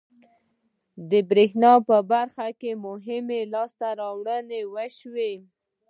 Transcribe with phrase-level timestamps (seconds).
[1.09, 5.33] د بریښنا په برخه کې مهمې لاسته راوړنې وشوې.